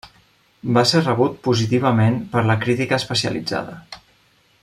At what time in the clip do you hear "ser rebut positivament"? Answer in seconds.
0.91-2.17